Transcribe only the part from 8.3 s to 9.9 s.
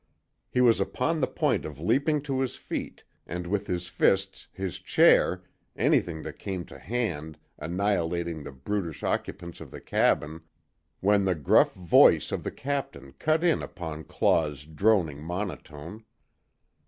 the brutish occupants of the